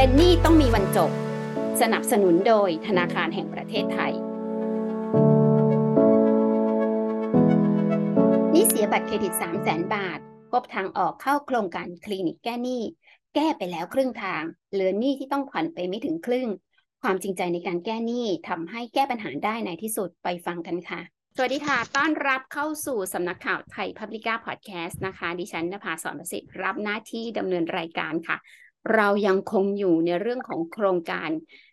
[0.00, 1.10] เป็นหนี้ต้องมีวันจบ
[1.80, 4.12] สนับสนุนโดยธนาคารแห่งประเทศไทย
[8.54, 10.18] นี้เสียบัตรเครดิต 3 0 0แสนบาท
[10.52, 12.82] พบทางออกเข้าโครงการคลินิกแก้หนี้
[13.34, 14.42] แก้ไปแล้วครึ่งทาง
[14.72, 16.48] เหลือหนี้ที่ต้องผ่อนไปไม่ถึงครึ่ง
[17.02, 21.00] ความจริงใจในการแก้หนี้ทำให้แก้ปัญหาได้ในที่สุดไปฟังกันค่ะ
[21.36, 28.38] สวัสดีค่ะ ต้อนรับเข้าสู่สำนักข่าวไทยพับลิก้าพอดแคสต์นะคะ ดิฉันนภาสอนประสิทธิ์รับหน้าที่ดำเนินรายการค่ะ
[28.94, 31.30] เรายังคงอยู่ในเรื่องของโครงการ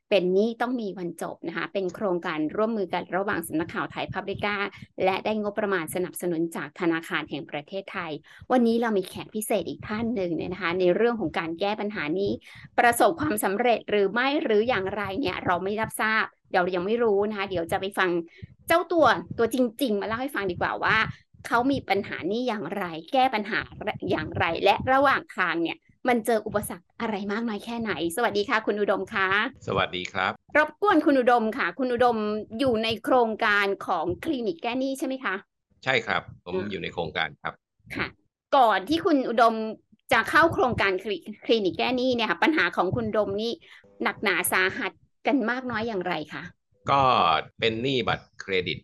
[0.09, 4.55] เป็นนี้ต้องมีวันจบนะคะ เป็นโครงการร่วมมือกันระหว่างสำนักข่าวไทยพับลิก้า
[5.03, 8.11] และได้งบประมาณสนับสนุนจากธนาคารแห่งประเทศไทย
[8.51, 12.31] วันนี้เรามีแขกพิเศษอีกท่านหนึ่งเนี่ยนะคะ ในเรื่องของการแก้ปัญหานี้
[12.79, 18.09] ประสบความสำเร็จหรือไม่หรืออย่างไรเนี่ยเราไม่รับทราบเดี๋ยวยังไม่รู้นะคะ เดี๋ยวจะไปฟัง
[18.67, 19.05] เจ้าตัว
[19.37, 20.97] ตัวจริง ๆ มาเล่าให้ฟังดีกว่าว่า
[21.47, 23.59] เขามีปัญหานี้อย่างไร แก้ปัญหา
[24.09, 25.77] อย่างไร และระหว่างทางเนี่ย
[26.07, 29.27] มันเจออุปสรรคอะไรมากน้อยแค่ไหน สวัสดีค่ะ คุณอุดมคะ
[29.67, 32.17] สวัสดีครับ รบกวนคุณอุดมค่ะ คุณอุดม
[32.59, 35.35] อยู่ในโครงการของคลินิกแก้หนี้ใช่ไหมคะ
[35.83, 37.53] ใช่ครับ ผมอืมอยู่ในโครงการครับ
[37.95, 38.07] ค่ะ
[38.57, 39.53] ก่อนที่คุณอุดม
[40.13, 43.51] จะเข้าโครงการคลิคลินิกแก้หนี้เนี่ยค่ะปัญหาของคุณอุดมนี่
[44.03, 44.91] หนักหนาสาหัส
[45.27, 46.43] กันมากน้อยอย่างไรคะ
[46.91, 47.01] ก็
[47.59, 48.77] เป็นหนี้บัตรเครดิต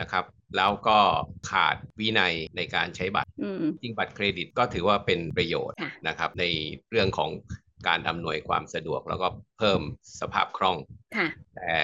[0.00, 0.24] นะครับ
[0.56, 0.98] แล้วก็
[1.50, 6.44] ขาดวินัยในการใช้บัตรอืมจริงบัตรเครดิตก็ถือว่าเป็นประโยชน์ค่ะนะครับ ใน
[6.90, 7.30] เรื่องของ
[7.88, 9.80] การอำนวยความสะดวกแล้วก็เพิ่ม
[10.20, 10.76] สภาพคล่อง
[11.16, 11.74] ค่ะแต่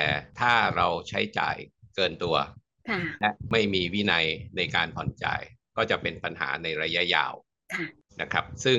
[0.40, 1.56] ถ้าเราใช้จ่าย
[1.96, 2.36] เกินตัว
[2.90, 4.26] ค่ะและไม่มีวินัย
[4.56, 5.40] ในการผ่อนจ่าย
[5.76, 7.32] ก็จะเป็นปัญหาในระยะยาว
[7.74, 7.84] ค่ะ
[8.20, 8.78] นะครับ ซึ่ง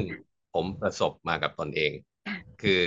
[0.54, 1.92] ผมประสบมากับตนเอง
[2.28, 2.82] ค่ะคือ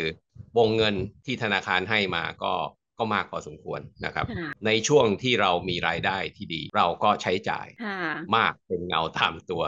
[0.59, 0.95] วงเงิน
[1.25, 2.53] ที่ธนาคารให้มาก็
[2.99, 7.99] ก็มากพอสมควรนะครับค่ะในช่วงที่เรามีรายได้ที่ดี เราก็ใช้จ่ายค่ะ
[8.37, 9.65] มากเป็นเงาตามตัว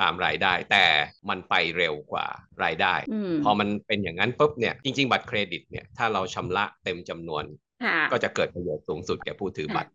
[0.00, 0.84] ตามรายได้ แต่
[1.28, 2.26] มันไปเร็วกว่า
[2.64, 7.44] รายได้อืมพอมันเป็นอย่างนั้นปุ๊บเนี่ยจริง ๆ บัตรเครดิตเนี่ยถ้าเราชำระเต็มจำนวน
[7.84, 9.90] ค่ะก็จะเกิดประโยชน์สูงสุดแก่ผู้ถือบัตร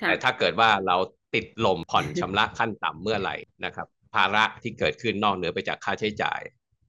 [0.00, 0.96] ค่ะแต่ถ้าเกิดว่าเรา
[1.34, 6.40] ติดลมผ่อนชำระขั้นต่ำเมื่อไหร่นะครับภาระที่เกิดขึ้นนอกเหนือไปจากค่าใช้จ่าย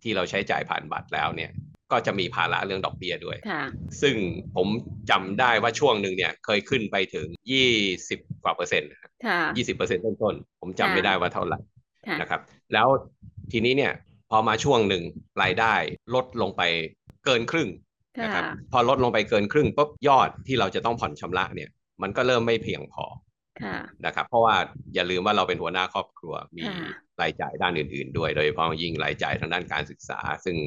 [0.01, 1.51] ที่เราใช้จ่ายผ่านบัตรแล้วเนี่ย
[1.91, 3.63] ก็จะมีภาระเรื่องดอกเบี้ยด้วยค่ะ
[4.01, 4.15] ซึ่ง
[4.55, 4.67] ผม
[5.09, 7.27] จำได้ว่าช่วงหนึ่งเนี่ยเคยขึ้นไปถึง
[7.85, 8.89] 20 กว่าเปอร์เซ็นต์
[9.25, 11.59] ค่ะ20เปอร์เซ็นต์ต้นๆ ผมจำไม่ได้ว่าเท่าไหร่
[12.07, 12.41] ค่ะนะครับ
[12.73, 12.87] แล้ว
[13.51, 13.93] ทีนี้เนี่ย
[14.29, 15.03] พอมาช่วงหนึ่ง
[15.41, 15.73] รายได้
[16.15, 16.61] ลดลงไป
[17.25, 17.69] เกินครึ่ง
[18.23, 21.69] นะครับ พอลดลงไปเกินครึ่งปุ๊บยอดที่เราจะต้องผ่อนชำระเนี่ย
[22.01, 23.05] มันก็เริ่มไม่เพียงพอ
[23.63, 24.55] ค่ะนะครับ เพราะว่า
[24.95, 30.57] อย่าลืมว่าเราเป็นหัวหน้าครอบครัวมีค่ะรายจ่ายด้านอื่น ๆ ด้วย โดยเฉพาะยิ่งรายจ่ายทางด้านการศึกษา ซึ่ง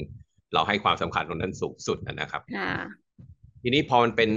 [0.54, 2.72] เราให้ความสำคัญตรงนั้นสูงสุดนะครับค่ะ
[3.62, 4.30] ทีนี้พอมันเป็น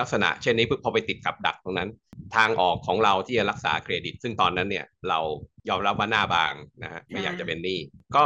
[0.00, 1.88] ลักษณะเช่นนี้ปุ๊บพอไปติดกับดักตรงนั้น
[2.36, 5.20] ทางออกของเราที่จะรักษาเครดิต ซึ่งตอนนั้นเนี่ยเรา
[5.68, 7.78] ยอมรับว่าหน้าบางนะฮะไม่อยากจะเป็นหนี้
[8.16, 8.24] ก็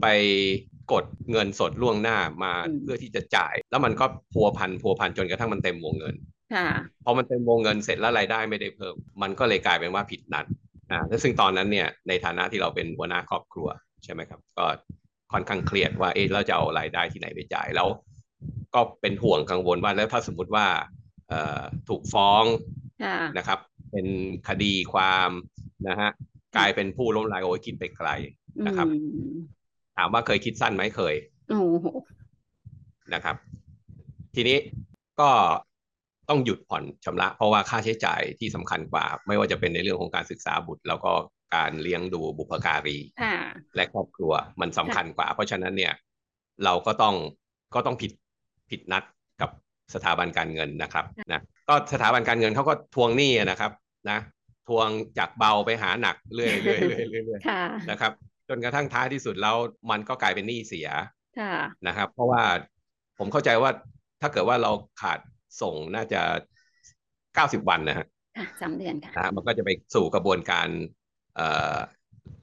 [0.00, 0.06] ไป
[0.92, 6.14] กดเงินสดล่วงหน้ามาอืมเพื่อที่จะจ่าย แล้วมันก็พัวพันพัวพันจนกระทั่งมันเต็มวงเงิน
[6.54, 6.68] ค่ะ
[7.04, 10.46] พอมันเต็มวงเงินเสร็จแล้วรายได้ไม่ได้เพิ่ม มันก็เลยกลายเป็นว่าผิดนัด
[10.90, 13.68] อ่าแล้วซึ่งตอนนั้นเนี่ยในฐานะที่เราเป็นหัวหน้าครอบครัว
[14.04, 14.66] ใช่ไหมครับ ก็
[15.32, 17.88] ค่อนข้างเครียดว่าเอ๊ะเราจะเอารายได้ที่ไหนไปจ่ายแล้ว
[18.74, 20.66] ก็เป็นห่วงกังวลว่าแล้วถ้าสมมุติว่า
[21.28, 22.44] เอ่อถูกฟ้อง
[23.04, 23.58] ค่ะนะครับ
[23.92, 24.06] เป็น
[24.48, 25.30] คดีความ
[25.88, 26.10] นะฮะ
[26.56, 28.08] กลายเป็นผู้ล้มละลายโอ้ยคิดไปไกล
[28.66, 28.96] นะครับอื
[29.32, 29.34] ม
[29.96, 31.14] ถามว่าเคยคิดสั้นไหมเคย
[31.48, 31.86] โอ้โห
[33.14, 33.36] นะครับ
[34.34, 34.58] ทีนี้
[35.20, 35.30] ก็
[36.28, 41.12] ต้องหยุดผ่อนชำระ เพราะว่าค่าใช้จ่ายที่สำคัญกว่า ไม่ว่าจะเป็นในเรื่องของการศึกษาบุตร แล้วก็
[41.54, 43.36] การเลี้ยงดูบุพการีค่ะ
[43.76, 45.92] และครอบครัวมันสำคัญกว่า เพราะฉะนั้นเนี่ย
[46.64, 47.14] เราก็ต้อง
[47.74, 48.12] ก็ต้องผิด
[48.70, 49.02] ผิดนัด
[49.40, 49.50] กับ
[49.94, 53.72] สถาบันการเงินนะครับนะก็สถาบันการเงินเขาก็ทวงหนี้นะครับ
[54.10, 54.18] นะ
[54.68, 58.12] ทวงจากเบาไปหาหนักเรื่อยๆเรื่อยๆเรื่อยๆเรื่อยค่ะๆนะครับ
[58.48, 59.56] จนกระทั่งท้ายที่สุดแล้ว
[59.90, 60.88] มันก็กลายเป็นหนี้เสีย
[61.38, 61.54] ค่ะ
[61.86, 62.42] นะครับ เพราะว่า
[63.18, 63.70] ผมเข้าใจว่า
[64.20, 64.72] ถ้าเกิดว่าเรา
[65.02, 65.18] ขาด
[65.60, 66.20] ส่งน่าจะ
[67.60, 70.68] 90วันนะฮะค่ะสามเดือนค่ะนะฮะมันก็จะไปสู่กระบวนการ
[71.36, 71.76] เอ่อ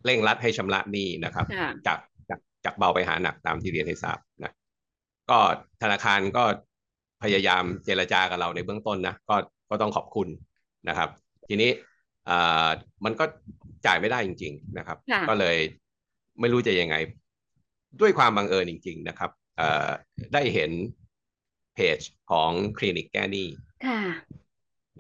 [0.06, 2.00] เร่งรัดให้ชำระหนี้นะครับค่ะจาก
[2.30, 4.52] จากจากเบาไปหาหนักตามที่เรียนให้ทราบนะ
[5.30, 5.40] ก็
[5.82, 6.44] ธนาคารก็
[7.24, 9.36] พยายามเจรจากับเราในเบื้องต้นนะก็
[9.70, 10.28] ก็ต้องขอบคุณ
[10.90, 11.10] นะครับ
[11.48, 11.70] ทีนี้
[12.26, 12.68] เอ่อ
[13.06, 13.26] มันก็
[13.86, 15.58] จ่ายไม่ได้จริง ๆนะครับค่ะก็เลย
[16.40, 16.96] ไม่รู้จะยังไง
[18.02, 19.88] ด้วยความบังเอิญจริง ๆ นะครับเอ่อ
[20.34, 20.72] ได้เห็น
[21.80, 23.48] เพจของคลินิกแก้หนี้
[23.86, 24.00] ค่ะ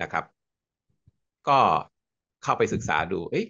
[0.02, 0.26] นะครับ
[1.50, 1.60] ก็
[2.44, 3.46] เข้าไปศึกษาดูเอ๊ะ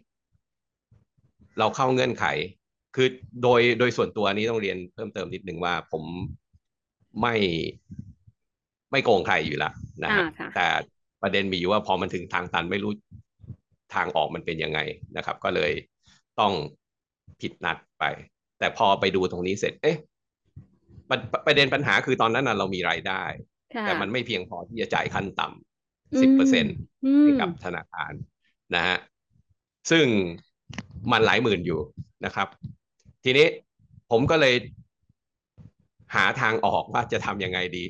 [1.59, 2.25] เราเข้าเงื่อนไข
[2.95, 3.07] คือ
[3.43, 6.03] โดยโดยส่วนตัวนี้ต้องเรียนเพิ่มเติมนิดนึงว่าผม
[7.21, 7.35] ไม่
[8.91, 9.73] ไม่โกงใครอยู่แล้ว
[10.03, 10.67] นะฮะอ่าค่ะแต่
[11.21, 12.91] ประเด็นมีอยู่ว่าพอมันถึงทางตันไม่รู้
[13.95, 14.79] ทางออกมันเป็นยังไง
[15.17, 15.71] นะครับ ก็เลย
[16.39, 16.53] ต้อง
[17.41, 18.03] ผิดนัดไป
[18.59, 19.97] แต่พอไปดูตรงนี้เสร็จ เอ๊ะ
[21.09, 23.23] ประประเด็นปัญหาคือตอนนั้นน่ะเรามีรายได้
[23.73, 26.75] ค่ะแต่มันไม่เพียงพอที่จะจ่ายขั้นต่ำสิบเปอร์เซ็นต์
[27.05, 28.13] อืมให้กับธนาคาร
[28.75, 28.97] นะฮะ
[29.91, 30.05] ซึ่ง
[31.11, 31.81] มันหลายหมื่นอยู่
[32.25, 32.47] นะครับ
[33.23, 33.47] ทีนี้
[34.11, 34.55] ผมก็เลย
[36.15, 37.83] หาทางออกว่าจะทำยังไงดี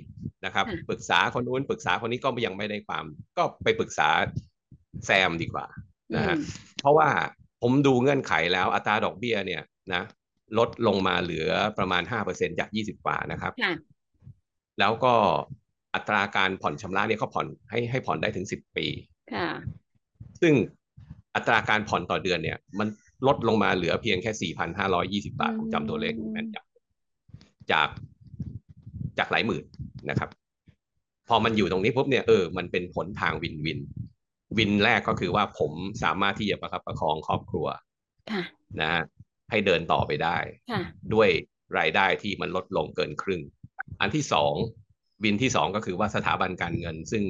[0.45, 3.06] นะครับค่ะปรึกษาคนนู้นปรึกษาคนนี้ก็ยังไม่ได้ความ
[3.38, 4.10] ก็ไปปรึกษา
[5.06, 5.66] แซมดีกว่า
[6.16, 6.44] นะฮะอืม
[6.81, 7.07] เพราะว่า
[7.62, 9.63] ผมดูเงื่อนไขแล้วอัตราดอกเบี้ยเนี่ย
[9.94, 10.01] นะ
[10.57, 13.74] ลดลงมาเหลือประมาณ 5%จาก 20กว่านะครับค่ะ
[14.80, 15.13] แล้วก็
[15.96, 18.86] อัตราการผ่อนชำระเนี่ยเขาผ่อนให้ให้ผ่อนได้ถึง 10 ปี
[19.34, 19.48] ค่ะ
[20.42, 20.54] ซึ่ง
[21.36, 22.88] อัตราการผ่อนต่อเดือนเนี่ย มัน
[23.28, 24.51] ลดลงมาเหลือเพียงแค่
[25.22, 27.90] 4,520 บาทผมจำตัวเลขแม่นยำจาก
[29.18, 29.63] จากหลายหมื่น
[30.10, 30.30] นะครับ
[31.28, 33.80] พอมันอยู่ตรงนี้ปุ๊บเนี่ยเออมันเป็นผลทางวินวิน
[34.57, 35.72] วินแรกก็คือว่าผม
[36.04, 37.68] สามารถที่จะประคับประคองครอบครัว
[38.31, 38.44] ค่ะ
[38.81, 39.04] นะฮะ
[39.50, 40.38] ให้เดินต่อไปได้
[40.72, 40.81] ค่ะ
[41.13, 41.30] ด้วย
[41.80, 43.42] รายได้ที่มันลดลงเกินครึ่ง
[44.01, 44.54] อันที่สอง
[45.24, 47.24] วินที่สองก็คือว่าสถาบันการเงินซึ่ง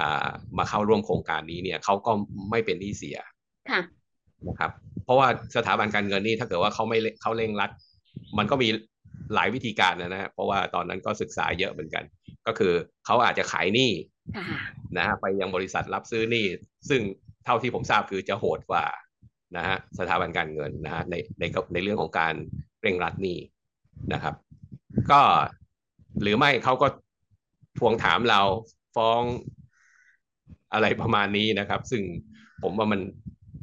[0.00, 0.28] อ่า
[0.58, 2.12] มาเข้าร่วมโครงการนี้เนี่ยเขาก็
[2.50, 3.18] ไม่เป็นหนี้เสีย
[3.70, 3.80] ค่ะ
[4.48, 4.70] นะครับ
[5.04, 7.70] เพราะว่าสถาบันการเงินนี่ถ้าเกิดว่าเขาไม่เร่เขาเร่งรัด
[8.38, 8.68] มันก็มี
[9.34, 12.04] หลายวิธีการนะฮะเพราะว่าตอนนั้นก็ศึกษาเยอะเหมือนกัน
[12.46, 12.72] ก็คือ
[13.06, 13.92] เขาอาจจะขายหนี้
[14.36, 14.58] ค่ะ
[14.96, 16.46] นะฮะไปยังบริษัทรับซื้อหนี้
[16.88, 17.00] ซึ่ง
[17.44, 18.84] เท่าที่ผมทราบคือจะโหดกว่า
[19.56, 22.34] นะฮะสถาบันการเงินนะฮะในในในเรื่องของการ
[22.82, 23.38] เร่งรัดหนี้
[24.12, 24.34] นะครับ
[25.10, 25.20] ก็
[26.22, 26.86] หรือไม่เขาก็
[27.78, 28.40] ทวงถามเรา
[28.96, 29.22] ฟ้อง
[30.72, 32.02] อะไรประมาณนี้นะครับ ซึ่ง
[32.62, 33.00] ผมว่ามัน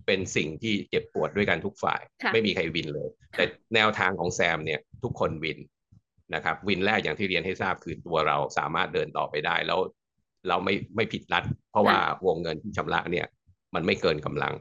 [0.05, 3.45] เป็นสิ่งที่เจ็บปวดด้วยกันทุกฝ่ายค่ะไม่มีใครวินเลย แต่
[3.75, 5.59] แนวทางของแซมเนี่ยทุกคนวิน
[6.35, 9.79] นะครับ วินแรกอย่างที่เรียนให้ทราบคือตัวเราสามารถเดินต่อไปได้แล้ว
[10.47, 13.25] เราไม่ไม่ผิดนัด เพราะว่าวงเงินที่ชำระเนี่ย
[13.75, 14.53] มันไม่เกินกำลัง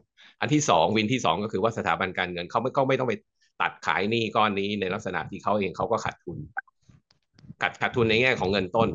[0.42, 3.14] อันที่สองวินที่สองก็คือว่าสถาบันการเงินเขาไม่ก็ไม่ต้องไป
[3.60, 6.38] ตัดขายหนี้ก้อนนี้ในลักษณะที่เขาเองเขาก็ขาดทุน
[7.62, 8.88] ขาดขาดทุนในแง่ของเงินต้น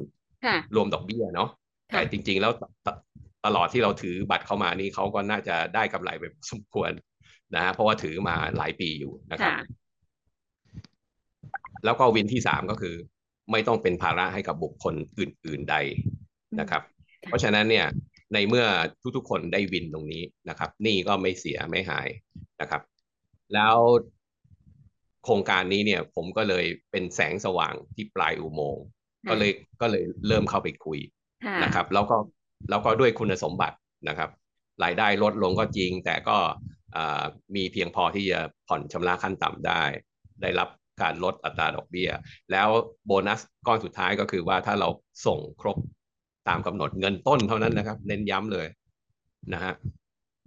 [0.45, 1.49] ค่ะรวมดอกเบี้ยเนาะ
[1.91, 2.51] ค่ะแต่จริง ๆ แล้ว
[2.85, 2.87] ต
[3.45, 6.91] ตลอดที่เราถือบัตรเข้ามานี่เขาก็น่าจะได้กำไรไปพอสมควร
[7.55, 9.65] นะฮะเพราะว่าถือมาหลายปีอยู่นะครับค่ะ
[11.85, 12.95] แล้วก็วินที่สามก็คือ
[13.51, 15.75] ไม่ต้องเป็นภาระให้กับบุคคลอื่น ๆใด
[16.59, 16.81] นะครับ
[17.23, 17.85] ค่ะเพราะฉะนั้นเนี่ย
[18.33, 18.65] ในเมื่อ
[19.15, 22.07] ทุกๆคนได้วินตรงนี้นะครับหนี่ก็ไม่เสียไม่หาย
[22.61, 22.81] นะครับ
[23.53, 23.77] แล้ว
[25.23, 28.85] โครงการนี้เนี่ย ผมก็เลยเป็นแสงสว่างที่ปลายอุโมงค์
[29.29, 29.51] ก็เลย
[29.81, 30.99] ก็เลยเริ่มเข้าไปคุย
[31.45, 32.17] ค่ะนะครับ แล้วก็
[32.69, 33.77] แล้วก็ด้วยคุณสมบัติ
[34.07, 34.29] นะครับ
[34.83, 36.37] รายได้ลดลงก็จริง แต่ก็
[36.95, 37.23] อ่า
[37.55, 39.83] มีเพียงพอที่จะผ่อนชำระขั้นต่ำได้
[40.41, 40.69] ได้รับ
[41.01, 42.09] การลดอัตราดอกเบี้ย
[42.51, 42.69] แล้ว
[43.05, 44.89] โบนัสก้อนสุดท้ายก็คือว่าถ้าเรา
[45.25, 45.77] ส่งครบ
[46.49, 48.67] ตามกำหนดเงินต้นเท่านั้นนะครับ เน้นย้ำเลย
[49.53, 49.73] นะฮะ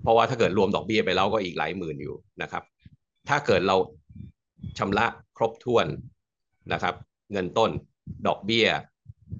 [0.02, 2.62] เพราะว่าถ้าเกิดรวมดอกเบี้ยไปแล้วก็อีกหลายหมื่นอยู่นะครับ
[3.28, 3.76] ถ้าเกิดเรา
[4.78, 5.06] ชำระ
[5.36, 5.86] ครบถ้วน
[6.72, 6.94] นะครับ
[7.32, 7.70] เงินต้น
[8.26, 8.66] ดอกเบี้ย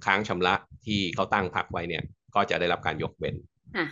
[0.04, 0.54] ค้างชำระ
[0.86, 2.02] ที่เขาตั้งพักไว้เนี่ย
[2.34, 3.34] ก็จะได้รับการยกเว้น
[3.76, 3.86] ค่ะ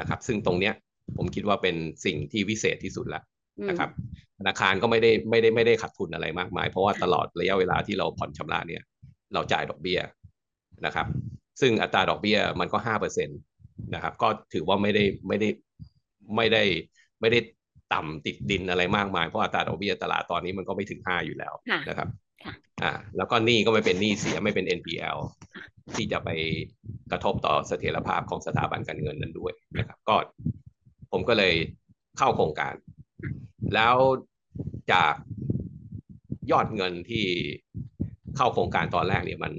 [0.00, 0.74] นะครับ ซึ่งตรงเนี้ย
[1.16, 3.22] ผมคิดว่าเป็นสิ่งที่วิเศษที่สุดแล้ว
[3.58, 3.90] อืมนะครับ
[4.38, 8.82] ธนาคารก็ไม่ได้ไม่ได้ไม่ได้ขาดทุนอะไรมากมาย เพราะว่าตลอดระยะเวลาที่เราผ่อนชำระเนี่ย
[9.34, 10.00] เราจ่ายดอกเบี้ย
[10.86, 11.06] นะครับ
[11.60, 13.34] ซึ่งอัตราดอกเบี้ยมันก็ห้าเปอร์เซ็นต
[13.94, 15.48] นะครับ ก็ถือว่าไม่ได้ไม่ได้
[16.36, 16.62] ไม่ได้
[17.20, 17.38] ไม่ได้
[17.94, 22.08] ต่ำติดดินอะไรมากมาย เพราะอัตราดอกเบี้ยตลาดตอนนี้มันก็ไม่ถึงห้าอยู่แล้วค่ะนะครับ
[22.44, 22.52] ค่ะ
[22.82, 25.18] อ่าแล้วก็หนี้ก็ไม่เป็นหนี้เสียไม่เป็น NPL
[25.94, 26.30] ที่จะไป
[27.10, 30.16] กระทบต่อเสถียรภาพของสถาบันการเงินนั้นด้วยนะครับ ก็
[31.12, 31.54] ผมก็เลย
[32.18, 32.74] เข้าโครงการ
[33.74, 33.96] แล้ว
[34.92, 35.14] จาก
[36.50, 37.26] ยอดเงินที่
[38.36, 39.52] เข้าโครงการตอนแรกเนี่ยมัน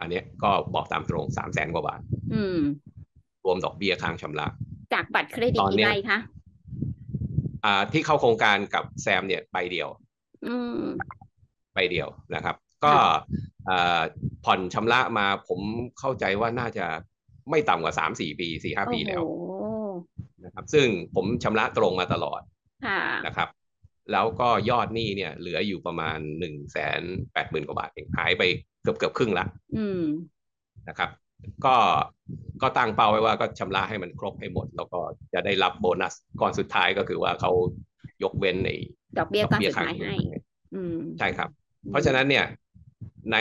[0.00, 2.00] อันเนี้ยก็บอกตามตรงสามแสนกว่าบาท
[2.34, 2.58] อืม
[3.44, 4.46] รวมดอกเบี้ยค้างชำระ
[4.92, 6.18] จากบัตรเครดิตตอนกี่เนี้ยใบคะ
[7.64, 9.88] อ่าที่เข้าโครงการกับแซมเนี่ยใบเดียว
[10.46, 10.80] อืม
[11.74, 12.94] ใบเดียวนะครับ ก็
[13.68, 14.00] อ่า
[14.44, 15.60] ผ่อนชำระมาผม
[15.98, 16.86] เข้าใจว่าน่าจะ
[17.50, 19.52] ไม่ต่ำกว่าสามสี่ปีสี่ห้าปีแล้วโอ้โห
[20.44, 22.40] นะครับ ซึ่งผมชำระตรงมาตลอด
[22.86, 23.48] ค่ะนะครับ
[24.12, 27.00] แล้วก็ยอดหนี้เนี่ยเหลืออยู่ประมาณหนึ่งแสน
[27.32, 28.42] แปดหมื่นกว่าบาทเองหายไป
[28.86, 30.02] เกือบเกือบครึ่งละอืม
[30.88, 31.10] นะครับ
[31.64, 31.74] ก็
[32.62, 35.00] ก็ตั้งเป้าไว้ว่าก็ชำระให้มันครบให้หมด แล้วก็
[35.34, 37.50] จะได้รับโบนัสก่อนสุดท้ายก็คือว่าเขา
[38.22, 38.70] ยกเว้นใน
[39.18, 40.42] ดอกเบี้ยดอกก้อนเบี้ยสุดค้างท้ายชำให้ระ
[40.74, 41.48] อืมใช่ครับ
[41.90, 42.46] เพราะฉะนั้นเนี่ย
[43.32, 43.36] ใน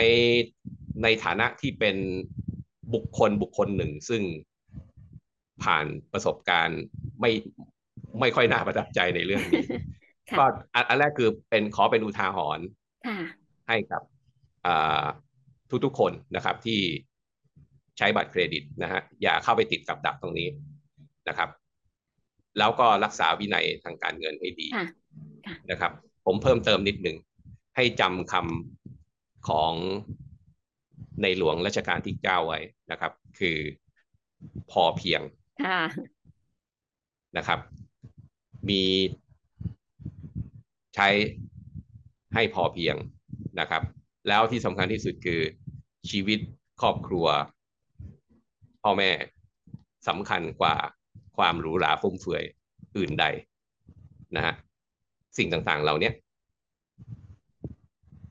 [1.04, 1.98] ในฐานะที่เป็น
[2.94, 4.22] บุคคลบุคคลหนึ่ง ซึ่ง
[5.64, 6.82] ผ่านประสบการณ์
[7.22, 7.32] ไม่
[8.20, 9.64] ไม่ค่อยน่าประทับใจในเรื่องนี้
[10.30, 12.66] ค่ะก็อันอันแรกคือเป็นขอเป็นอุทาหรณ์
[13.08, 13.18] ค่ะ
[13.68, 14.02] ให้กับ
[14.66, 15.04] อ่า
[15.86, 16.80] ทุกๆ คนนะครับที่
[17.98, 20.48] ใช้บัตรเครดิตนะฮะอย่าเข้าไปติดกับดักตรงนี้
[21.30, 21.50] นะครับ
[22.58, 24.86] แล้วก็รักษาวินัยทางการเงินให้ดีค่ะ
[25.48, 25.92] ค่ะนะครับ
[26.26, 27.18] ผมเพิ่มเติมนิดหนึ่ง
[27.76, 29.74] ให้จำคำของ
[31.22, 32.60] ในหลวงรัชกาลที่เก้าไว้
[32.92, 33.58] นะครับ คือ
[34.72, 35.22] พอเพียง
[35.66, 35.82] ค่ะ
[37.38, 37.60] นะครับ
[38.70, 38.82] มี
[40.96, 41.08] ใช้
[42.34, 42.96] ให้พอเพียง
[43.60, 43.84] นะครับ
[44.28, 45.42] แล้วที่สำคัญที่สุดคือ
[46.10, 46.40] ชีวิต
[46.82, 47.28] ครอบครัว
[48.84, 49.12] พ่อแม่
[50.08, 50.76] สำคัญกว่า
[51.38, 52.44] ความหรูหราฟุ่มเฟือย
[52.98, 53.26] อื่นใด
[54.36, 54.54] นะฮะ
[55.38, 56.12] สิ่งต่างๆเหล่านี้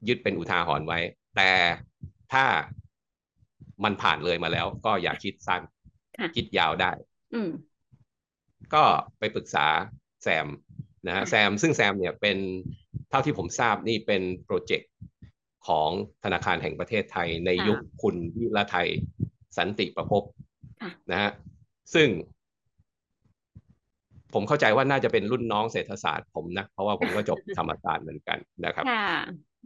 [0.09, 0.99] ยึดเป็นอุทาหรณ์ไว้
[1.37, 1.51] แต่
[2.33, 2.45] ถ้า
[3.85, 5.63] มันผ่านเลยมาแล้ว ก็อย่าคิดสั้น
[6.19, 6.91] ค่ะคิดยาวได้
[7.35, 7.51] อืม
[8.75, 8.85] ก็
[9.19, 9.67] ไปปรึกษา
[10.23, 10.47] แซม
[11.07, 12.39] นะฮะค่ะแซมซึ่งแซมเนี่ยเป็น
[13.11, 14.91] เท่าที่ผมทราบนี่เป็นโปรเจกต์
[15.69, 15.91] ของ
[16.25, 18.89] ธนาคารแห่งประเทศไทยในยุคคุณวิรไทย
[19.59, 20.23] สันติประพบ
[20.83, 21.31] ค่ะนะฮะ
[21.95, 22.09] ซึ่ง
[24.35, 29.09] ผมเข้าใจว่าน่าจะเป็นรุ่นน้องเศรษฐศาสตร์ผมนะ เพราะว่าผมก็จบธรรมศาสตร์เหมือนกันนะครับค่ะ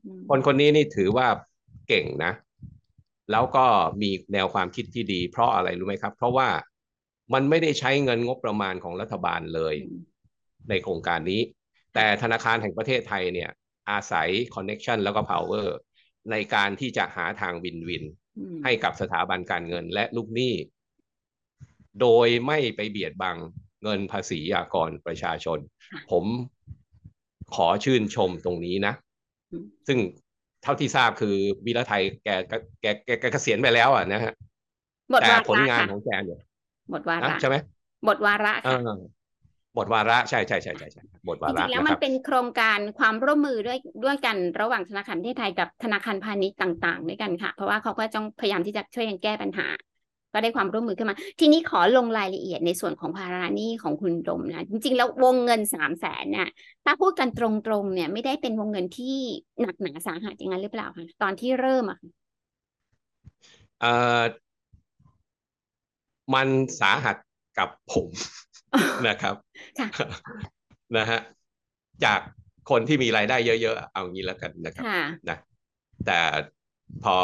[0.05, 1.27] อืมคนคนนี้นี่ถือว่า
[1.89, 2.33] เก่งนะ
[3.33, 3.65] แล้วก็
[4.03, 6.49] มีแนวความคิดที่ดี เพราะอะไรรู้ไหมครับ เพราะว่า
[7.35, 10.03] มันไม่ได้ใช้เงินงบประมาณของรัฐบาลเลยอืม
[10.71, 11.41] ในโครงการนี้
[11.95, 13.51] แต่ธนาคารแห่งประเทศไทยเนี่ย
[13.91, 15.67] อาศัย connection แล้วก็ power
[16.31, 18.05] ในการที่จะหาทาง win-win
[18.37, 20.55] อืมให้กับสถาบันการเงินและลูกหนี้
[22.01, 23.37] โดยไม่ไปเบียดบัง
[23.83, 25.59] เงินภาษีอากรประชาชน
[25.91, 26.25] ค่ะผม
[27.55, 28.93] ขอชื่นชมตรงนี้นะ
[29.53, 29.99] อืมซึ่ง
[30.63, 31.35] เท่าที่ทราบคือ
[31.67, 34.33] วีระไทยแกแกแกแกแกเกษียณไปแล้วอะนะฮะ
[35.11, 36.41] หมดแต่วาผลระงานค่ะของแกเนี่ย
[36.91, 37.57] หมดวาอะระใช่ไหม
[38.05, 39.18] หมดวาระเอค่ะอห
[39.79, 49.67] มดวาระใช่ใช่ใช่ใช่ใช่หมดวาจระริงๆแล้วนะมัคนรับเป็นโครงการความร่วมมือด้วยด้วยกันระหว่างธนาคารประเทศไทยกับธนาคารพาณิชย์ต่างๆด้วยกันค่ะ เพราะว่าเขาก็ต้องพยายามที่จะช่วยกันแก้ปัญหา
[50.33, 56.49] ก็ได้ความร่วมมือขึ้นมา ทีนี้ขอลงรายละเอียดในส่วนของภาระหนี้ของคุณดมนะจริงๆ แล้ววงเงินสามแสนเนี่ย
[56.85, 59.17] ถ้าพูดกันตรงๆเนี่ยไม่ได้เป็นวงเงินที่
[59.61, 62.09] หนักหนาสาหัสอย่างนั้นหรือเปล่าคะตอนที่เริ่มอะค่ะ
[63.81, 63.87] เอ่
[64.21, 64.23] อ
[66.35, 66.49] มัน
[66.81, 67.17] สาหัส
[67.59, 68.09] กับผม
[69.09, 69.35] นะครับ
[69.79, 69.89] ค่ะ
[70.97, 71.21] นะฮะ
[72.05, 72.21] จาก
[72.71, 75.39] คนที่มีรายได้เยอะๆ เอางี้แล้วกันนะครับค่ะนะ
[76.07, 76.21] แต่
[77.05, 77.17] พอ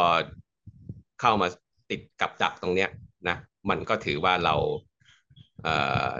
[1.21, 1.47] เข้ามา
[1.89, 2.89] ติดกับดักตรงเนี้ย
[3.29, 3.37] นะ
[3.69, 4.55] มันก็ถือว่าเรา
[5.63, 5.75] เอ่
[6.09, 6.11] อ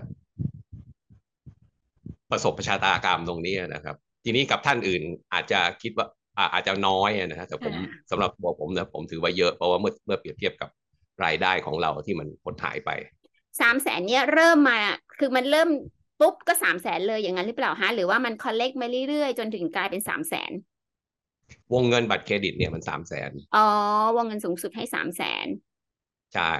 [2.32, 5.04] ประสบประชาตากรรมตรงนี้นะครับ ทีนี้กับท่านอื่น
[5.34, 10.70] อาจจะคิดว่าอ่าอาจจะน้อยนะฮะแต่ผมค่ะสำหรับตัวผมนะผมถือว่าเยอะเพราะว่าเมื่อเมื่อเปรียบเทียบกับ
[11.26, 12.92] รายได้ของเราที่มันหดหายไป
[13.62, 14.80] สามแสนเนี่ยเริ่มมา
[15.20, 15.70] คือมันเริ่ม
[16.20, 20.52] ปุ๊บก็สามแสนเลยอย่างนั้นหรือเปล่าฮะหรือว่ามันคอลเลกมาเรื่อยๆ จนถึงกลายเป็นสามแสน
[21.74, 23.60] วงเงินบัตรเครดิตเนี่ยมันสามแสนอ๋อ
[24.16, 25.48] วงเงินสูงสุดให้สามแสน
[26.34, 26.54] ใช่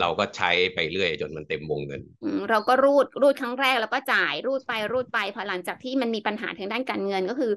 [0.00, 7.52] เราก็ใช้ไปเรื่อยจนมันเต็มวงเงินอืมเราก็รูดรูดครั้งแรกแล้วก็จ่ายรูดไปรูดไปพอหลังจากที่มันมีปัญหาทางด้านการเงินก็คือ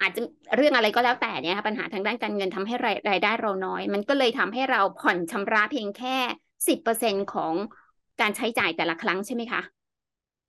[0.00, 0.20] อาจจะ
[0.56, 6.16] เรื่องอะไรก็แล้วแต่เนี่ยค่ะปัญหาทางด้านการเงินทำให้รายรายได้เราน้อย มันก็เลยทำให้เราผ่อนชำระเพียงแค่
[6.68, 7.54] สิบเปอร์เซ็นของ
[8.20, 9.60] การใช้จ่ายแต่ละครั้งใช่ไหมคะ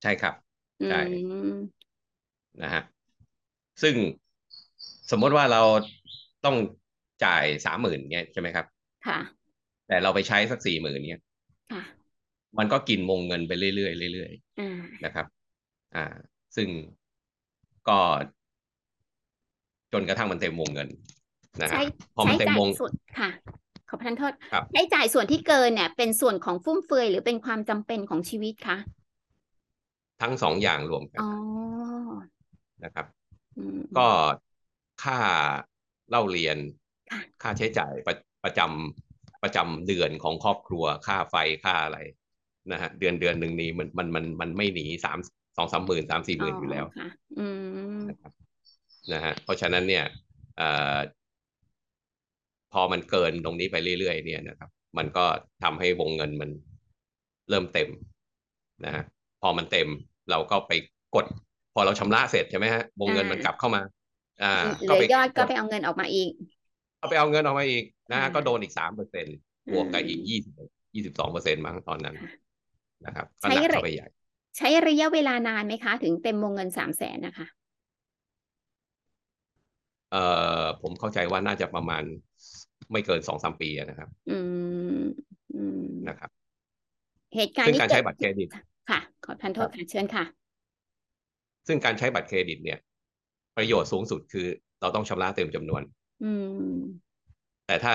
[0.02, 0.34] ใช่ครับ
[0.80, 1.82] อืใช่ม
[2.62, 2.82] นะฮะ
[3.82, 3.94] ซึ่ง
[5.10, 5.62] สมมติว่าเรา
[6.44, 6.56] ต้อง
[7.24, 8.66] จ่ายสามหมื่นเนี่ยใช่ไหมครับ
[9.04, 9.18] ค่ะ
[9.88, 11.22] แต่เราไปใช้สักสี่หมื่นเนี่ย
[11.70, 12.12] ค่ะ
[12.58, 15.26] มันก็กินวงเงินไปเรื่อยๆเรื่อยอ่าๆนะครับ
[15.94, 16.14] อ่า
[16.56, 16.68] ซึ่ง
[17.88, 17.98] ก็
[19.92, 20.88] จนกระทั่งมันเต็มวงเงิน
[21.62, 21.80] นะฮะใช้
[22.14, 23.28] พอมันใช้เต็มจ่ายวงส่วนค่ะ
[23.92, 28.76] ขอประทานโทษครับใช้จ่ายส่วนที่เกินเนี่ย เป็นส่วนของฟุ่มเฟือยหรือเป็นความจำเป็นของชีวิตคะ
[30.22, 31.32] ทั้งสองอย่างรวมกันอ๋อ
[32.84, 33.06] นะครับ
[33.58, 34.08] อืมก็
[35.04, 35.18] ค่า
[36.10, 36.56] เล่าเรียน
[37.10, 41.34] ค่ะค่าใช้จ่ายประประจำประจำเดือนของครอบครัว ค่าไฟ
[41.64, 41.98] ค่าอะไร
[42.72, 45.18] นะฮะเดือนเดือนหนึ่งนี้มันมันมันมันไม่หนีสาม
[45.56, 47.08] สองสามหมื่นสามสี่หมื่นอยู่แล้วค่ะ
[47.38, 47.46] อื
[47.96, 48.32] มนะครับ
[49.12, 50.04] นะฮะเพราะฉะนั้นเนี่ย
[50.58, 50.96] เอ่อ
[52.72, 55.24] พอมันเกินตรงนี้ไปเรื่อยๆเนี่ยนะครับ มันก็
[55.62, 56.50] ทำให้วงเงินมัน
[57.50, 57.88] เริ่มเต็ม
[58.84, 59.04] นะฮะ
[59.42, 59.88] พอมันเต็ม
[60.30, 60.72] เราก็ไป
[61.14, 61.26] กด
[61.74, 63.82] พอเราชำระเสร็จใช่ไหมฮะวงเงินมันกลับเข้ามา
[64.42, 64.52] อ่า
[64.84, 66.30] เหก็ลืไปอยอดก็กไปเอาเงินออกมาอีก
[67.00, 69.26] ก็ไปเอาเงินออกมาอีกนะฮะอ่าก็โดนอีกสามเปอร์เซ็น
[69.72, 70.52] บวกกับอีกอืมยี่สิบ
[70.94, 72.30] ยี่สิบสองเปอร์เซ็นต์มั้งตอนนั้นค่ะ
[73.06, 74.08] นะครับก็ใช้หนักระเข้าไปใหญ่
[74.56, 77.46] ใช้ระยะเวลานานไหมคะ ถึงเต็มวงเงินสามแสนนะคะ
[80.10, 80.24] เอ่
[80.62, 82.02] อผมเข้าใจว่าน่าจะประมาณ
[82.92, 84.38] ไม่เกินสองสามปีอะนะครับอื
[85.00, 85.02] ม
[85.54, 86.30] อืมนะครับ
[87.34, 88.48] เหตุการณ์ซึ่งนี้การเกิใช้ดบัตรเครดิต
[88.90, 90.24] ค่ะ ขอประทานโทษค่ะเชิญค่ะ
[91.66, 92.78] ซึ่งการใช้บัตรเครดิตเนี่ย
[93.56, 94.46] ประโยชน์สูงสุดคือ
[94.80, 95.82] เราต้องชำระเต็มจำนวน
[96.24, 96.32] อื
[96.74, 96.76] ม
[97.66, 97.92] แต่ถ้า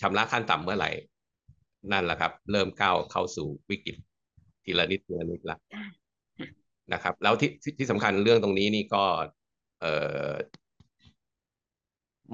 [0.00, 0.90] ชำระขั้นต่ำเมื่อไหร่
[1.92, 3.96] นั่นแหละครับ เริ่มก้าวเข้าสู่วิกฤต
[4.64, 5.86] ทีละนิดทีละนิดละค่ะ
[6.38, 6.48] ค่ะ
[6.92, 9.04] นะครับ แล้วที่ที่ที่สำคัญเรื่องตรงนี้นี่ก็
[9.80, 9.86] เอ
[10.30, 10.32] อ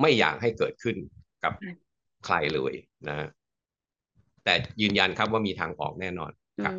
[0.00, 0.97] ไม่อยากให้เกิดขึ้น
[1.44, 1.52] กับ
[2.26, 2.75] ใครเลย
[3.09, 3.28] นะ
[4.44, 6.30] แต่ยืนยันครับว่ามีทางออกแน่นอน
[6.64, 6.75] ครับ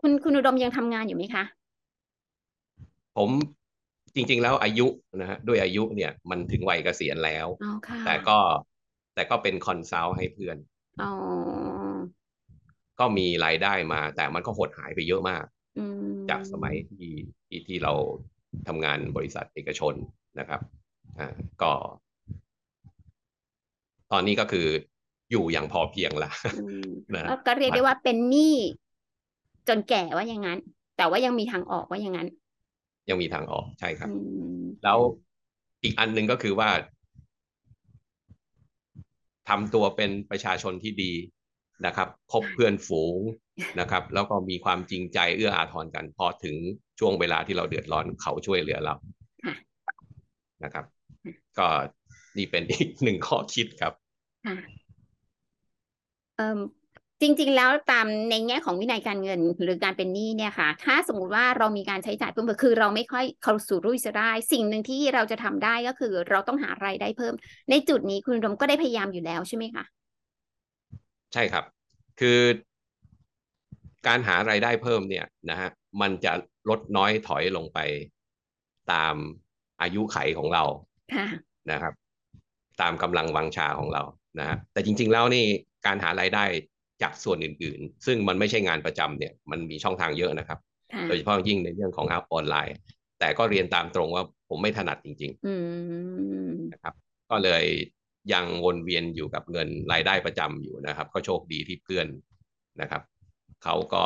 [0.00, 1.44] คุณคุณอุดมยังทำงานอยู่ไหมคะ
[3.16, 3.30] ผม
[4.14, 4.86] จริง ๆ แล้วอายุ
[5.20, 7.46] นะฮะด้วยอายุเนี่ยมันถึงวัยเกษียณแล้ว
[8.06, 8.38] แต่ก็
[9.14, 10.56] แต่ก็เป็นคอนซัลท์ให้เพื่อน
[13.00, 15.44] ก็มีรายได้มา แต่มันก็หดหายไปเยอะมาก
[16.30, 17.12] จากสมัยที่
[17.46, 17.92] ที่ที่เรา
[18.68, 19.94] ทำงานบริษัทเอกชน
[20.38, 20.60] นะครับ
[21.18, 21.70] อ่าก็
[24.12, 24.66] ตอนนี้ก็คือ
[25.30, 26.30] อยู่อย่างพอเพียงละ
[27.14, 28.56] นะก็เรียกได้ว่าเป็นหนี้
[29.68, 30.58] จนแก่ว่าอย่างนั้น
[30.96, 32.28] แต่ว่ายังมีทางออกว่าอย่างนั้น
[33.08, 34.10] ยังมีทางออกใช่ครับ
[34.84, 34.98] แล้ว
[35.82, 36.70] อีกอันหนึ่งก็คือว่า
[39.48, 41.12] ทำตัวเป็นประชาชนที่ดี
[41.86, 43.20] นะครับคบเพื่อนฝูง
[43.80, 46.56] นะครับ แล้วก็มีความจริงใจเอื้ออาทรกันพอถึง
[46.98, 48.94] ช่วงเวลาที่เราเดือดร้อนเขาช่วยเหลือเรา
[50.64, 50.84] นะครับ
[51.58, 51.66] ก็
[52.38, 53.92] นี่เป็นอีกหนึ่งข้อคิดครับ
[57.20, 67.34] จริง ๆ แล้วตามในแง่ของวินัยการเงินหรือการเป็นหนี้เนี่ยค่ะ ถ้าสมมุติว่าเรามีการใช้จ่ายเพิ่มคือเราไม่ค่อยเข้าสู่รุ่ยสได้ สิ่งหนึ่งที่เราจะทำได้ก็คือ เราต้องหารายได้เพิ่ม
[67.70, 69.84] ในจุดนี้คุณรมก็ได้พยายามอยู่แล้วใช่ไหมคะ
[71.32, 71.64] ใช่ครับ
[72.20, 72.38] คือ
[74.06, 76.32] การหารายได้เพิ่มเนี่ยนะฮะมันจะ
[76.68, 77.78] ลดน้อยถอยลงไป
[78.92, 79.14] ตาม
[79.80, 80.64] อายุไขของเรา
[81.70, 81.92] นะครับ
[82.80, 84.02] ตามกำลังวังชาของเรา
[84.38, 85.44] นะฮะแต่จริง ๆ แล้วนี่
[85.86, 86.44] การหารายได้
[87.02, 90.58] จากส่วนอื่น ๆ ซึ่งมันไม่ใช่งานประจำเนี่ยมันมีช่องทางเยอะนะครับ
[91.08, 92.76] โดยเฉพาะยิ่งในเรื่องของอัพออนไลน์
[93.18, 96.94] แต่ก็เรียนตามตรงว่าผมไม่ถนัดจริงๆนะครับ
[97.30, 97.64] ก็เลย
[98.32, 102.06] ยังวนเวียนอยู่กับเงินรายได้ประจำอยู่นะครับ ก็โชคดีที่เพื่อน
[102.80, 103.02] นะครับ
[103.62, 104.04] เขาก็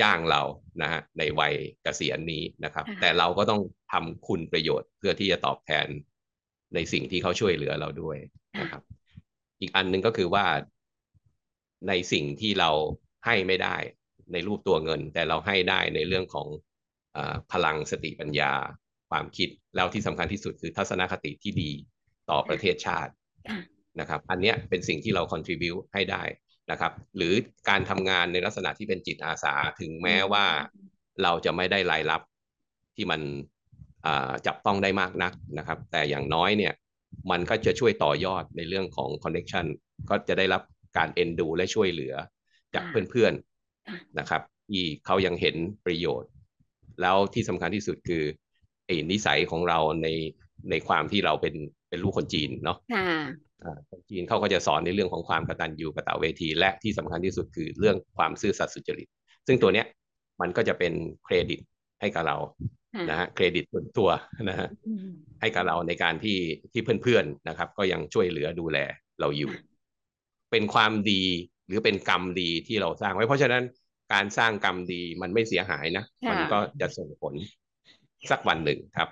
[0.00, 0.42] จ้างเรา
[0.82, 3.60] นะฮะในวัยเกษียณนี้นะครับ แต่เราก็ต้อง
[3.92, 5.86] ทำคุณประโยชน์เพื่อที่จะตอบแทน
[6.74, 8.16] ในสิ่งที่เขาช่วยเหลือเราด้วย
[8.60, 8.82] นะครับ
[9.60, 10.44] อีกอันหนึ่งก็คือว่า
[11.88, 12.70] ในสิ่งที่เรา
[13.26, 13.76] ให้ไม่ได้
[14.32, 16.48] ในรูปตัวเงิน แต่เราให้ได้ในเรื่องของ
[17.16, 17.18] อ
[17.52, 18.52] พลังสติปัญญา
[19.10, 21.70] ความคิดแล้วที่สำคัญที่สุดคือทัศนคติที่ดี
[22.30, 23.12] ต่อประเทศชาติ
[24.00, 26.22] นะครับ อันนี้เป็นสิ่งที่เรา contribu ให้ได้
[26.70, 27.34] นะครับ หรือ
[27.68, 30.46] การทำงานในลักษณะที่เป็นจิตอาสาถึงแม้ว่า
[31.22, 32.22] เราจะไม่ได้รายรับ
[32.96, 33.20] ที่มัน
[34.46, 36.72] จับต้องได้มากนักนะครับ แต่อย่างน้อยเนี่ย
[37.30, 39.66] มันก็จะช่วยต่อยอดในเรื่องของ connection
[40.10, 40.62] ก็จะได้รับ
[40.96, 42.14] การเอ็นดูและช่วยเหลือ
[42.74, 46.30] จากเพื่อนๆนะครับที่เขายังเห็นประโยชน์
[47.00, 48.24] แล้วที่สำคัญที่สุดคือ
[48.86, 50.08] ไอ้นิสัยของเราใน
[50.70, 51.54] ในความที่เราเป็น
[51.88, 52.78] เป็นลูกคนจีนเนาะ
[53.90, 59.08] คนจีนเขาก็จะสอนในเรื่องของความกตัญญูกตเวที และที่สำคัญที่สุดคือเรื่องความซื่อสัตย์สุจริต
[59.46, 59.86] ซึ่งตัวเนี้ย
[60.40, 60.92] มันก็จะเป็น
[61.24, 61.60] เครดิต
[62.00, 62.36] ให้กับเรา
[63.10, 64.08] นะฮะเครดิตส่วนตัว
[64.48, 64.68] นะฮะ
[65.40, 66.38] ให้กับเราในการที่
[66.72, 68.78] ที่เพื่อนๆนะครับ ก็ยังช่วยเหลือดูแล
[69.20, 69.50] เราอยู่
[70.50, 71.22] เป็นความดี
[71.66, 73.62] หรือเป็นกรรมดีที่เราสร้างไว้เพราะฉะนั้น
[74.12, 77.34] การสร้างกรรมดีมันไม่เสียหายนะ มันก็จะส่งผล
[78.30, 79.08] สักวันหนึ่งครับ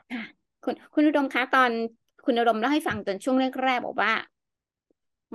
[0.65, 1.71] คุณคุณอุดมคะตอน
[2.25, 4.13] คุณอุดมเล่าให้ฟังตอนช่วงแรกๆบอกว่า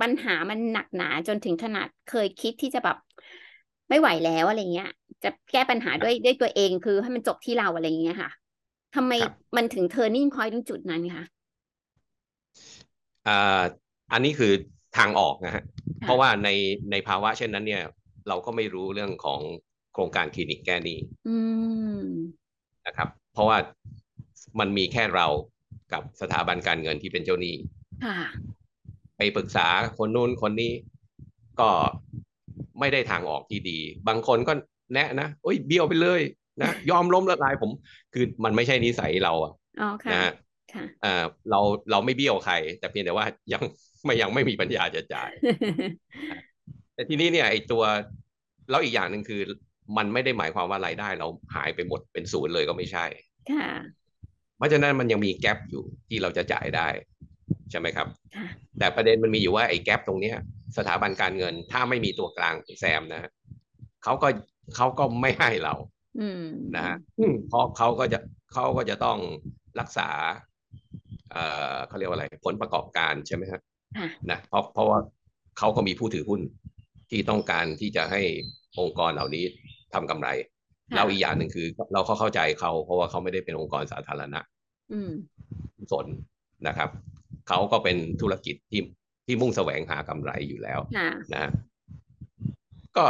[0.00, 2.96] ปัญหามันหนักหนาจนถึงขนาดเคยคิดที่จะแบบ
[3.88, 4.90] ไม่ไหวแล้วอะไรเงี้ย
[5.24, 8.30] จะแก้ปัญหาด้วยด้วยตัวเองคือให้มันจบที่เราอะไรเงี้ยค่ะ
[8.96, 9.12] ทำไม
[9.56, 11.24] มันถึง turning point ตรงจุดนั้นคะ
[13.26, 13.62] อ่า
[14.12, 14.52] อันนี้คือ
[14.98, 15.64] ทางออกนะฮะ
[16.00, 16.48] เพราะว่าใน
[16.90, 17.82] ในภาวะเช่นนั้นเนี่ย
[18.28, 19.40] เราก็ไม่รู้เรื่องของ
[19.92, 20.98] โครงการคลินิกแก้หนี้
[22.86, 23.58] นะครับ เพราะว่า
[24.60, 25.26] มันมีแค่เรา
[25.92, 27.54] กับสถาบันการเงินที่เป็นเจ้าหนี้
[29.16, 29.66] ไปปรึกษา
[29.98, 30.72] คนนู้นคนนี้
[31.60, 31.68] ก็
[32.80, 34.52] ไม่ได้ทางออกที่ดี บางคนก็
[34.92, 36.20] แนะนะโอ้ยเบี้ยวไปเลย
[36.62, 37.70] นะยอมล้มละลายผม
[38.12, 39.52] คือมันไม่ใช่นิสัยเราอะ
[40.12, 40.32] นะฮะ
[41.50, 43.62] เราเราไม่เบี้ยวใคร แต่เพียงแต่ว่ายัง
[44.04, 45.30] ไม่ยังไม่มีปัญญาจะจ่าย
[46.94, 47.82] แต่ทีนี้เนี่ยไอตัว
[48.70, 49.40] แล้วอีกอย่างหนึ่งคือ
[49.96, 53.06] มันไม่ได้หมายความว่ารายได้ เราหายไปหมดเป็นศูนย์เลยก็ไม่ใช่
[53.50, 53.70] ค่ะ
[54.56, 56.88] เพราะฉะนั้นมันยังมีแกลบอยู่ที่เราจะจ่ายได้
[57.70, 58.08] ใช่ไหมครับ
[58.78, 60.32] แต่ประเด็นมันมีอยู่ว่าไอ้แกลบตรงนี้
[60.76, 63.30] สถาบันการเงินถ้าไม่มีตัวกลางแซมนะ
[64.04, 64.28] เขาก็
[64.74, 65.74] เขาก็ไม่ให้เรา
[66.76, 66.96] นะฮะ
[67.48, 68.18] เพราะเขาก็จะ
[68.54, 69.18] เขาก็จะต้อง
[69.80, 70.08] รักษา
[71.32, 73.60] เอ่อเขาเรียกว่าอะไร ผลประกอบการใช่ไหมครับ
[74.30, 74.98] นะเพราะเพราะว่า
[75.58, 76.40] เขาก็มีผู้ถือหุ้น
[77.10, 78.22] ที่ต้องการที่จะให้
[78.80, 79.44] องค์กรเหล่านี้
[79.94, 80.28] ทำกำไร
[80.94, 84.40] แล้วอีกอย่างหนึ่งคือ เราเขาเข้าใจเขาเพราะว่าเขาไม่ได้เป็นองค์กรสาธารณะ
[85.92, 86.06] สน
[86.66, 86.90] นะครับ
[87.48, 88.82] เขาก็เป็นธุรกิจที่
[89.26, 90.80] ที่มุ่งแสวงหากำไรอยู่แล้ว
[91.34, 91.50] นะ
[92.96, 93.06] ก็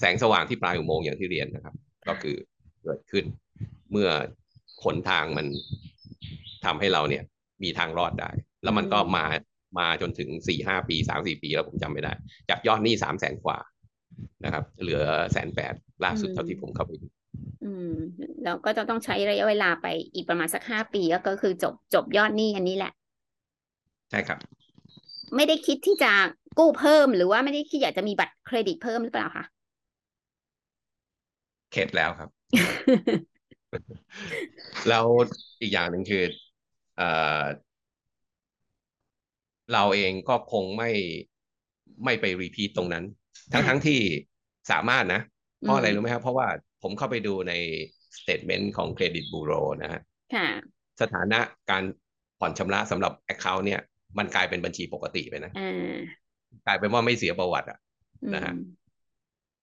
[0.00, 1.74] แสงสว่างที่ปลายอุโมงค์อย่างที่เรียนนะครับ
[2.08, 2.36] ก็คือ
[2.82, 3.24] เกิดขึ้น
[3.92, 4.10] เมื่อ
[4.84, 5.46] ขนทางมัน
[6.64, 7.22] ทำให้เราเนี่ย
[7.62, 8.30] มีทางรอดได้
[8.62, 9.24] แล้วมันก็อืมมา
[9.78, 12.12] มาจนถึงสี่ห้าปีสามสี่ปีแล้วผมจำไม่ได้
[12.48, 13.58] จากยอดหนี้สามแสนกว่า
[14.44, 15.00] นะครับ เหลือ
[15.32, 17.06] แสนแปดล่าสุดเท่าที่ผมเข้าไปดู
[17.64, 17.94] อืม
[18.44, 22.92] แล้วก็จะต้องใช้ระยะเวลาไปอีกประมาณสักห้าปีก็คือจบจบยอดหนี้อันนี้แหละ
[24.10, 24.38] ใช่ครับ
[25.36, 26.12] ไม่ได้คิดที่จะ
[26.58, 29.44] กู้เพิ่มหรือว่าไม่ได้คิดอยากจะมีบัตรเครดิตเพิ่มหรือเปล่าคะ
[31.74, 32.30] เข็ดแล้วครับ
[34.88, 35.06] แล้ว
[35.60, 36.24] อีกอย่างหนึ่งคือ
[36.96, 37.08] เอ่
[37.40, 37.42] อ
[39.72, 40.90] เราเองก็คงไม่
[42.04, 43.04] ไม่ไปรีพีทตรงนั้น
[43.52, 44.00] ทั้งทั้งที่
[44.70, 45.20] สามารถนะ
[45.62, 46.46] เพราะอะไรอืมรู้ไหมครับ เพราะว่า
[46.82, 47.52] ผมเข้าไปดูใน
[48.18, 50.00] สเต t เมนต์ของเครดิตบูโรนะฮะ
[50.34, 50.48] ค่ะ
[51.00, 51.84] สถานะการ
[52.40, 53.80] ผ่อนชำระสำหรับ Account เนี่ย
[54.18, 55.94] มันกลายเป็นบัญชีปกติไปนะอ่า
[56.66, 57.78] กลายเป็นว่าไม่เสียประวัติอะ
[58.24, 58.56] อืนะฮะม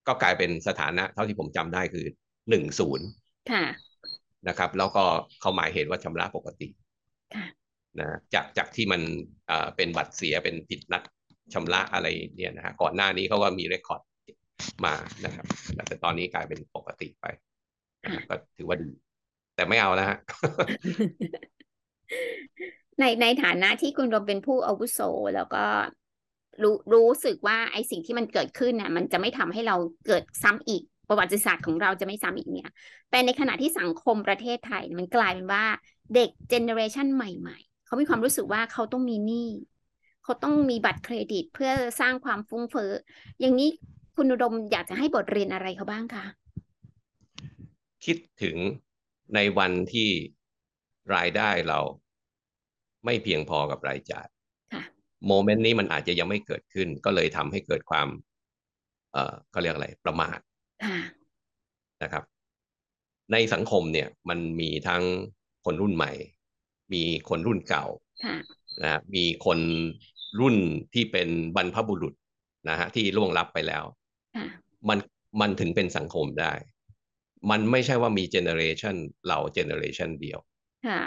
[0.08, 2.06] ก็กลายเป็นสถานะเท่าที่ผมจำได้คือ
[2.50, 3.08] หนึ่งศูนย์
[3.52, 3.66] ค่ะ
[4.48, 5.04] นะครับ แล้วก็
[5.42, 6.68] เขาหมายเหตุว่าชำระปกติ
[7.36, 7.46] ค่ะ
[8.00, 9.02] นะจากจากที่มัน
[9.48, 11.04] เอ่อเป็นบัตรเสียเป็นผิดนัด
[11.54, 14.02] ชำระอะไรเนี่ยนะฮะก่อนหน้านี้เขาก็มีเรคคอร์ด
[14.86, 14.94] มา
[15.26, 15.46] นะครับ
[15.88, 17.26] แต่ตอนนี้กลายเป็นปกติไป
[18.04, 18.90] นะครับก็ถือว่าดี
[19.56, 20.18] แต่ไม่เอาแล้วฮะ
[23.00, 25.00] ในในฐานะที่คุณรมเป็นผู้อาวุโส
[25.36, 25.64] แล้วก็
[26.64, 29.76] รู้รู้สึกว่าไอสิ่งที่มันเกิดขึ้นน่ะ มันจะไม่ทำให้เรา
[30.08, 32.70] เกิดซ้ำอีกประวัติศาสตร์ของเราจะไม่ซ้ำอีกเนี่ย
[33.12, 35.66] แต่ในขณะที่สังคมประเทศไทยมันกลายเป็นว่า
[36.16, 39.50] เด็กเจเนอเรชันใหม่ ๆ เขามีความรู้สึกว่าเขาต้องมีหนี้
[40.24, 42.92] เขาต้องมีบัตรเครดิตเพื่อสร้างความฟุ้งเฟ้อ
[43.40, 43.70] อย่างนี้
[44.16, 46.26] คุณอุดมอยากจะให้บทเรียนอะไรเขาบ้างคะ
[48.06, 48.58] คิดถึง
[49.36, 50.10] ในวันที่
[51.16, 51.80] รายได้เรา
[53.06, 54.28] ไม่เพียงพอกับรายจ่าย
[55.28, 58.08] โมเมนต์นี้มันอาจจะยังไม่เกิดขึ้น ก็เลยทำให้เกิดความ
[59.14, 60.40] เอ่อเขาเรียกอะไร ประมาท
[60.84, 60.98] ค่ะ
[62.04, 62.24] นะครับ
[63.32, 65.04] ในสังคมเนี่ย มันมีทั้ง
[65.66, 66.12] คนรุ่นใหม่
[66.94, 67.86] มีคนรุ่นเก่า
[68.24, 68.36] ค่ะ
[68.82, 69.60] นะฮะมีคน
[70.40, 70.56] รุ่น
[70.94, 72.14] ที่เป็นบรรพบุรุษ
[72.70, 73.84] นะฮะที่ล่วงลับไปแล้ว
[74.36, 74.46] ค่ะ
[74.90, 75.00] มัน
[75.42, 76.54] มันถึงเป็นสังคมได้
[77.50, 78.96] มันไม่ใช่ว่ามีเจเนอเรชัน
[79.28, 80.40] เราเจเนอเรชันเดียว
[80.88, 81.02] ค่ะ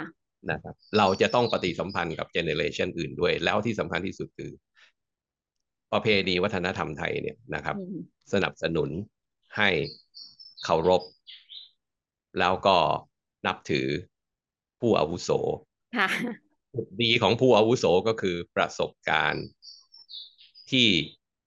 [0.51, 4.51] นะครับเราจะต้องปฏิสัมพันธ์กับเจเนอเรชันอื่นด้วย แล้วที่สำคัญที่สุดคือ
[5.91, 7.99] ประเพณีวัฒนธรรมไทยเนี่ยนะครับอืม
[8.33, 8.89] สนับสนุน
[9.57, 9.69] ให้
[10.63, 11.01] เคารพ
[12.39, 12.77] แล้วก็
[13.45, 13.87] นับถือ
[14.79, 15.29] ผู้อาวุโส
[15.97, 16.09] ค่ะ
[16.73, 19.45] จุดดีของผู้อาวุโสก็คือประสบการณ์
[20.71, 20.87] ที่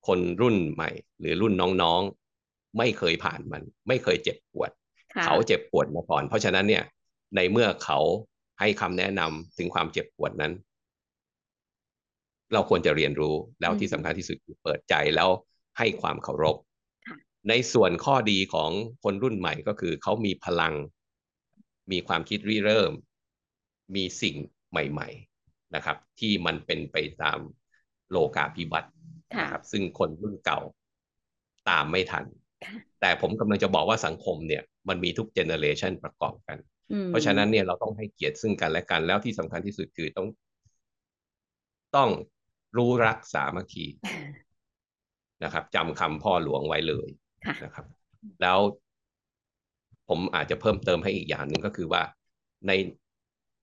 [0.07, 4.70] คนรุ่นใหม่ หรือรุ่นน้องๆ ไม่เคยผ่านมัน ไม่เคยเจ็บปวด
[5.14, 6.85] ค่ะเขาเจ็บปวดมาก่อน เพราะฉะนั้นเนี่ย
[7.37, 7.98] ในเมื่อเขา
[8.61, 10.53] ให้คำแนะนำถึงความเจ็บปวดนั้น
[12.53, 15.31] เราควรจะเรียนรู้แล้วที่สำคัญที่สุดคือเปิดใจแล้ว
[15.79, 16.57] ให้ความเคารพ
[17.07, 17.16] ค่ะ
[17.49, 18.71] ในส่วนข้อดีของ
[19.05, 20.75] คนรุ่นใหม่ก็คือเขามีพลัง
[21.92, 22.92] มีความคิดริเริ่ม
[23.94, 24.37] มีสิ่ง
[24.71, 27.38] ใหม่ๆนะครับ ที่มันเป็นไปตาม
[28.11, 28.92] โลกาภิวัตน์
[29.35, 30.61] ค่ะนะครับ ซึ่งคนรุ่นเก่า
[31.68, 32.25] ตามไม่ทัน
[32.64, 40.29] ค่ะแต่ผมกำลังจะบอกว่าสังคมเนี่ย มันมีทุกเจเนอเรชันประกอบกันอืม เพราะฉะนั้นเนี่ยเราต้องให้เกียรติซึ่งกันและกันแล้วที่สำคัญที่สุดคือต้อง
[41.96, 42.11] ต้อง
[42.77, 43.85] รู้รักสามัคคี
[45.44, 47.09] นะครับจำคำพ่อหลวงไว้เลย
[47.46, 47.87] ค่ะนะครับ
[48.42, 48.59] แล้ว
[50.09, 52.03] ผมอาจจะเพิ่มเติมให้อีกอย่างหนึ่งก็คือว่า
[52.66, 52.72] ใน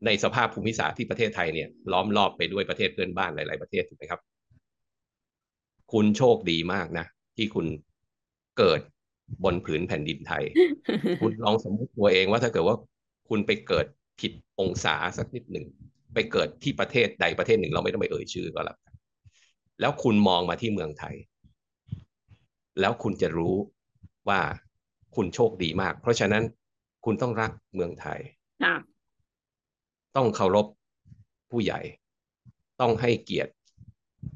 [0.06, 4.22] ในสภาพภูมิศาสตร์ที่ประเทศไทยเนี่ยล้อมรอบไปด้วยประเทศเพื่อนบ้านหลาย ๆ ประเทศถูกไหมครับ
[5.94, 7.06] คุณโชคดีมากนะ
[7.38, 7.66] ที่คุณ
[8.58, 8.82] เกิด
[9.44, 10.44] บนผืนแผ่นดินไทย
[11.22, 12.76] คุณลองสมมติตัวเองว่าถ้าเกิดว่า
[13.30, 13.86] คุณไปเกิด
[14.20, 15.66] ผิดองศาสักนิดหนึ่ง
[16.14, 18.94] ไปเกิดที่ประเทศใดประเทศหนึ่งเราไม่ต้องไปเอ่ยชื่อก็แล้วกัน
[19.80, 21.16] แล้วคุณมองมาที่เมืองไทย
[22.80, 23.56] แล้วคุณจะรู้
[24.30, 24.42] ว่า
[25.16, 26.44] คุณโชคดีมาก เพราะฉะนั้น
[27.06, 28.20] คุณต้องรักเมืองไทย
[28.64, 28.76] ค่ะ
[30.16, 30.66] ต้องเคารพ
[31.52, 31.80] ผู้ใหญ่
[32.82, 33.54] ต้องให้เกียรติ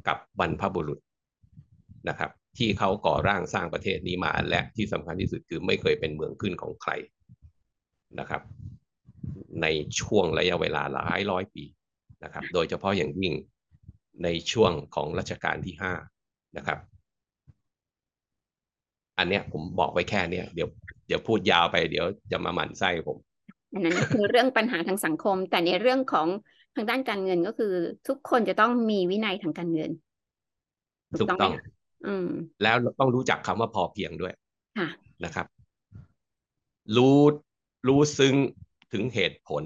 [0.07, 0.99] กับบรรพบุรุษ
[2.09, 6.91] นะครับ ที่เขาก่อร่างสร้างประเทศนี้มาและที่สำคัญที่สุดคือไม่เคยเป็นเมืองขึ้นของใคร
[8.19, 8.41] นะครับ
[9.61, 9.67] ใน
[9.99, 11.63] ช่วงระยะเวลาหลายร้อยปี
[12.23, 13.33] นะครับ โดยเฉพาะอย่างยิ่ง
[14.23, 15.93] ในช่วงของรัชกาลที่ห้า
[16.57, 16.79] นะครับ
[19.17, 20.69] อันเนี้ยผมบอกไว้แค่เนี้ยเดี๋ยว
[21.07, 23.17] เดี๋ยวพูดยาวไปเดี๋ยวจะมาหมั่นไส้ผม
[23.73, 26.27] อันนั้นคือเรื่องปัญหาทางสังคม แต่ในเรื่องของ
[26.75, 27.73] ทางด้านการเงินก็คือ
[28.07, 29.91] ทุกคนจะต้องมีวินัยทางการเงิน
[31.21, 31.63] ถูกต้องไหมคะ
[32.07, 32.29] อืม
[32.63, 34.33] แล้วต้องรู้จักคำว่าพอเพียงด้วย
[34.77, 34.89] ค่ะ
[35.25, 35.47] นะครับ
[36.95, 37.19] รู้
[37.87, 38.35] รู้ซึ้ง
[38.91, 39.63] ถึงเหตุผล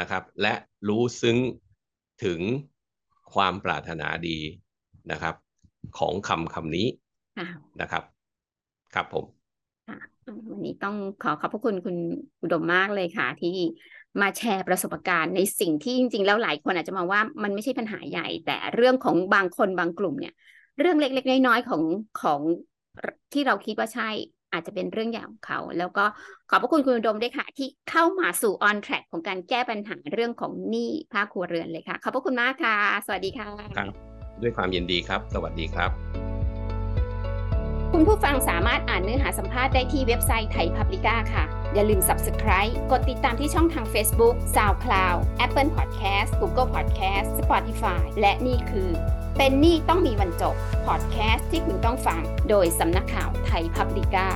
[0.00, 0.54] นะครับ และ
[0.88, 1.38] รู้ซึ้ง
[2.24, 2.40] ถึง
[3.34, 4.38] ความปรารถนาดี
[5.12, 5.34] นะครับ
[5.98, 6.86] ของคำคำนี้
[7.80, 8.02] นะครับ
[8.94, 9.24] ครับผม
[10.52, 11.96] วันนี้ต้องขอขอบพระคุณคุณ
[12.42, 13.56] อุดมมากเลยค่ะ ที่
[14.20, 20.34] มาแชร์ประสบการณ์ในสิ่งที่จริง ๆ แล้วหลายคนอาจจะมองว่ามันไม่ใช่ปัญหาใหญ่ แต่เรื่องของบางคนบางกลุ่มเนี่ย
[20.78, 21.82] เรื่องเล็กๆน้อยๆของ
[22.20, 22.40] ของ
[23.32, 24.10] ที่เราคิดว่าใช่
[24.52, 26.04] อาจจะเป็นเรื่องใหญ่ของเขา แล้วก็
[26.50, 33.88] ขอบพระคุณคุณอุดมด้วยค่ะ ที่เข้ามาสู่ on track ของการแก้ปัญหาเรื่องของหนี้ภาคครัวเรือนเลยค่ะ ขอบพระคุณมากค่ะ สวัสดีค่ะครับ
[34.42, 35.90] ด้วยความยินดีครับ สวัสดีครับ
[37.92, 48.90] คุณผู้ฟังสามารถอ่านเนื้อหาสัมภาษณ์ได้ที่เว็บไซต์ไทยพับลิก้าค่ะ อย่าลืม Subscribe กดติดตามที่ช่องทาง Facebook SoundCloud Apple Podcast Google Podcast Spotify และนี่คือ
[49.42, 50.54] เป็นหนี่ต้องมีวันจบ
[50.86, 54.26] พอดแคสต์ที่คุณต้องฟัง โดยสำนักข่าวไทยพับลิก้า